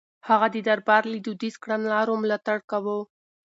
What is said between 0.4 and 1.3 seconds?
د دربار له